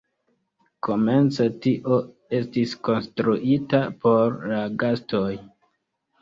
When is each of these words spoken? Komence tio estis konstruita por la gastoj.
Komence 0.85 1.45
tio 1.65 1.97
estis 2.37 2.73
konstruita 2.89 3.83
por 4.07 4.41
la 4.55 4.65
gastoj. 4.87 5.29